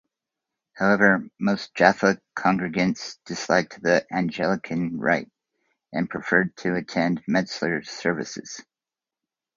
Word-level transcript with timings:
However, 0.73 1.27
most 1.39 1.75
Jaffa 1.75 2.19
congregants 2.35 3.19
disliked 3.23 3.83
the 3.83 4.03
Anglican 4.11 4.97
Rite 4.97 5.29
and 5.93 6.09
preferred 6.09 6.57
to 6.57 6.73
attend 6.73 7.23
Metzler's 7.27 7.91
services. 7.91 8.65